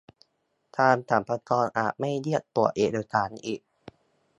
[0.77, 3.61] ทางสรรพากรอาจไม่เรียกตรวจเอกสารอีก